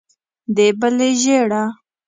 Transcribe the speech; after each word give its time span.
د 0.55 0.57
بلې 0.79 1.09
ژېړه. 1.21 1.63